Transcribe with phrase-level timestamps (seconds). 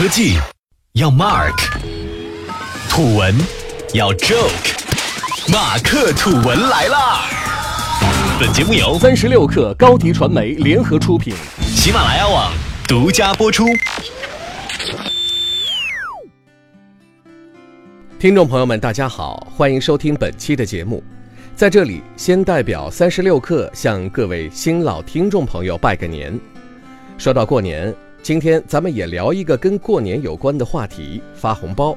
[0.00, 0.38] 科技
[0.94, 1.52] 要 Mark，
[2.88, 3.36] 土文
[3.92, 7.28] 要 Joke，马克土文来啦！
[8.40, 12.50] 本节目由三十六克高迪传媒联合出品，喜马拉雅网
[12.88, 13.66] 独家播出。
[18.18, 21.04] 听众朋友们，大家好，欢迎收听本期的节目。
[21.54, 26.40] 在这里，先代表三十六克向各位新老听众朋友拜个年。
[27.18, 31.96] 说到过年，今天咱们也聊一个跟过年有关的话题——发红包。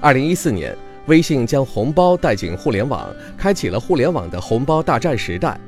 [0.00, 5.58] 二零一四年，微信将红包带进互联网，开启了互联网的红包大战时代。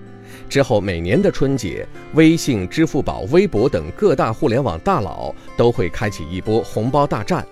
[0.49, 7.47] 之后，每年的春节，微信、支付宝、微博等各大互联网大佬都会开启一波红包大战。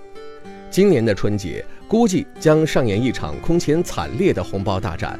[0.70, 5.18] 今年的春节，估计将上演一场空前惨烈的红包大战。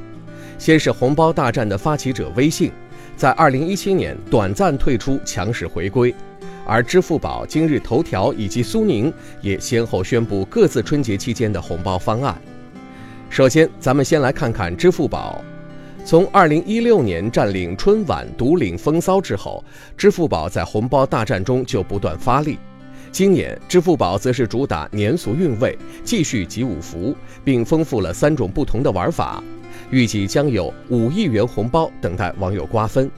[0.58, 2.72] 先是红包大战的发起者微信，
[3.16, 6.12] 在二零一七年短暂退出，强势回归；
[6.68, 12.38] 而支付宝、今日头条以及苏宁也先后宣布各自春节期间的红包方案。
[13.30, 15.42] 首先，咱们先来看看支付宝。
[16.04, 19.64] 从二零一六年占领春晚、独领风骚之后，
[19.96, 22.58] 支付宝在红包大战中就不断发力。
[23.10, 29.42] 今年，支付宝则是主打年俗韵味，继续集五福，并丰富了三种不同的玩法。
[29.90, 33.10] 预计将有五亿元红包等待网友瓜分。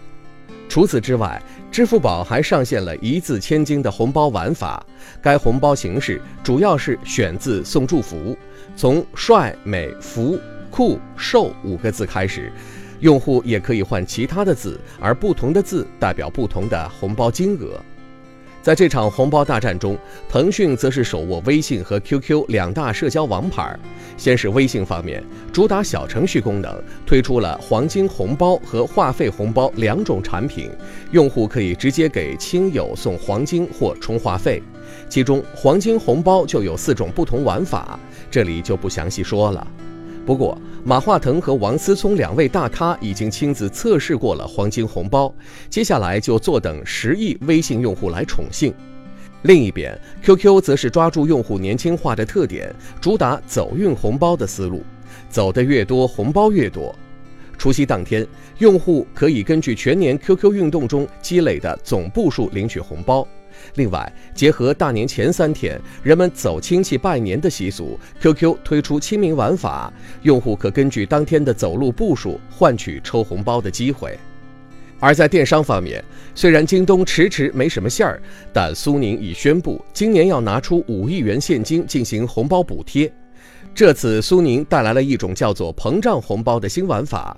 [0.70, 4.86] 除此之外，支付宝还上线了一字千金的红包玩法。
[5.20, 8.38] 该红包形式主要是选字送祝福，
[8.76, 10.38] 从帅、美、福、
[10.70, 12.52] 酷、瘦五个字开始，
[13.00, 17.84] 用户也可以换其他的字，而不同的字代表不同的红包金额。
[18.62, 19.96] 在这场红包大战中，
[20.28, 23.74] 腾讯则是手握微信和 QQ 两大社交王牌。
[24.18, 26.70] 先是微信方面，主打小程序功能，
[27.06, 30.70] 推出了黄金红包和话费红包两种产品，
[31.10, 34.62] 用户可以直接给亲友送黄金或充话费。
[35.08, 37.98] 其中，黄金红包就有四种不同玩法，
[38.30, 39.66] 这里就不详细说了。
[40.26, 45.34] 不过，马化腾和王思聪两位大咖已经亲自测试过了黄金红包，
[45.68, 48.72] 接下来就坐等十亿微信用户来宠幸。
[49.42, 54.82] 另一边，QQ 则是抓住用户年轻化的特点，主打走运红包的思路，
[55.28, 56.94] 走的越多，红包越多。
[57.60, 58.26] 除夕当天，
[58.56, 63.28] 用户可以根据全年 QQ 运动中积累的总步数领取红包。
[63.74, 74.18] 另外，结合大年前三天人们走亲戚拜年的习俗，QQ 推出清明玩法，用户可根据当天的走路步数换取抽红包的机会。
[74.98, 76.02] 而在电商方面，
[76.34, 78.22] 虽然京东迟迟没什么馅儿，
[78.54, 83.12] 但苏宁已宣布今年要拿出五亿元现金进行红包补贴。
[83.74, 87.36] 这次苏宁带来了一种叫做“膨胀红包”的新玩法。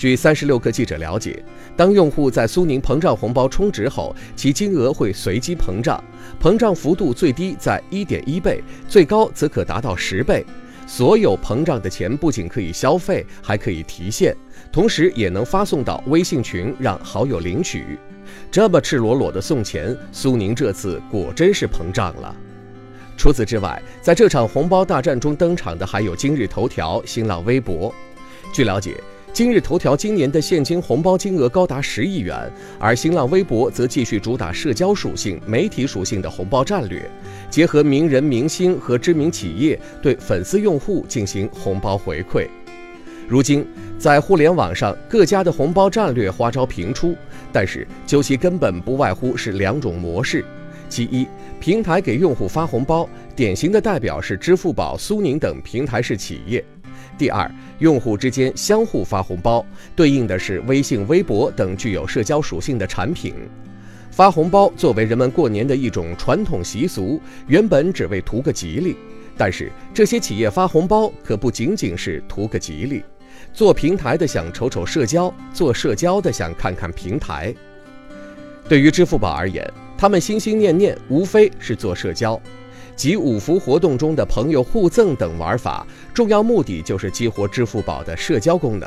[0.00, 1.44] 据三十六氪记者了解，
[1.76, 6.02] 当用户在苏宁膨胀红包充值后，其金额会随机膨胀，
[6.42, 10.42] 膨胀幅度最低在一点一倍，最高则可达到十倍。
[10.86, 14.34] 所有膨胀的钱不仅可以消费，还可以提现，
[14.72, 17.98] 同时也能发送到微信群让好友领取。
[18.50, 22.34] 这么赤裸裸的送钱，苏宁这次果真是膨胀了。
[23.18, 27.94] 除此之外，在这场红包大战中登场的还有今日头条、新浪微博。
[28.50, 28.96] 据了解。
[29.32, 37.08] 今日头条今年的现金红包金额高达十亿元，而新浪微博则继续主打社交属性、媒体属性的红包战略，
[37.48, 42.46] 结合名人明星和知名企业对粉丝用户进行红包回馈。
[43.28, 43.64] 如今，
[43.98, 47.14] 在互联网上各家的红包战略花招频出，
[47.52, 50.44] 但是究其根本不外乎是两种模式：
[50.88, 51.24] 其一，
[51.60, 56.62] 平台给用户发红包，典型的代表是支付宝、苏宁等平台式企业。
[57.18, 59.64] 第二，用户之间相互发红包，
[59.94, 63.34] 对应的是微信、微博等具有社交属性的产品。
[64.10, 68.96] 发红包作为人们过年的一种传统习俗，原本只为图个吉利。
[69.36, 73.02] 但是这些企业发红包可不仅仅是图个吉利，
[73.54, 77.54] 做平台的想瞅瞅社交，做社交的想看看平台。
[78.68, 82.40] 对于支付宝而言，他们心心念念无非是做社交。
[83.00, 88.86] 集五福活动中的朋友互赠等玩法，重要目的就是激活支付宝的社交功能。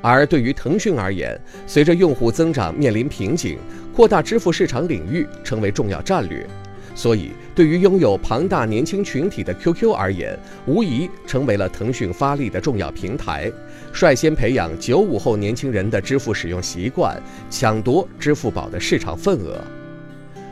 [0.00, 1.36] 而对于腾讯而言，
[1.66, 3.58] 随着用户增长面临瓶颈，
[3.92, 6.46] 扩大支付市场领域成为重要战略。
[6.94, 13.50] 所以，对于拥有庞大年轻群体的 QQ 而言，无疑成为了腾讯发力的重要平台，
[13.92, 17.20] 率先培养九五后年轻人的支付使用习惯，
[17.50, 19.60] 抢夺支付宝的市场份额。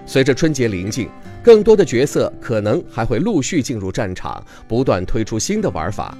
[0.04, 1.08] 随着春节临近。
[1.42, 6.16] 更多的角色可能还会陆续进入战场，不断推出新的玩法。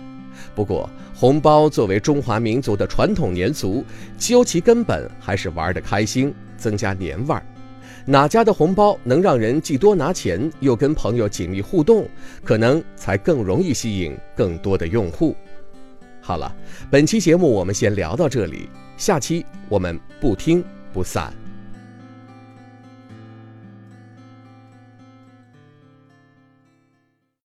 [0.55, 3.85] 不过，红包作为中华民族的传统年俗，
[4.19, 7.43] 究其根本还是玩得开心，增加年味儿。
[8.05, 12.09] 哪家的红包能让人既多拿钱又跟朋友紧密互动，
[12.43, 15.37] 可能才更容易吸引更多的用户。
[16.21, 16.53] 好了，
[16.91, 21.42] 本期节目我们先聊到这里，下期我们不听不散。